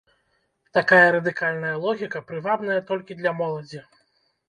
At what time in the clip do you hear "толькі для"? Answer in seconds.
2.91-3.39